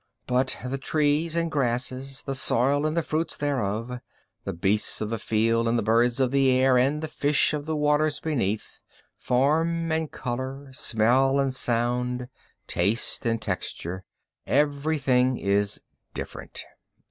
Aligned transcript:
_But 0.27 0.67
the 0.67 0.79
trees 0.79 1.35
and 1.35 1.51
grasses, 1.51 2.23
the 2.23 2.33
soil 2.33 2.87
and 2.87 2.97
the 2.97 3.03
fruits 3.03 3.37
thereof, 3.37 3.99
the 4.45 4.51
beasts 4.53 4.99
of 4.99 5.11
the 5.11 5.19
field 5.19 5.67
and 5.67 5.77
the 5.77 5.83
birds 5.83 6.19
of 6.19 6.31
the 6.31 6.49
air 6.49 6.75
and 6.75 7.03
the 7.03 7.07
fish 7.07 7.53
of 7.53 7.67
the 7.67 7.75
waters 7.75 8.19
beneath, 8.19 8.81
form 9.15 9.91
and 9.91 10.11
color, 10.11 10.71
smell 10.73 11.39
and 11.39 11.53
sound, 11.53 12.29
taste 12.65 13.27
and 13.27 13.43
texture, 13.43 14.03
everything 14.47 15.37
is 15.37 15.83
different. 16.15 16.63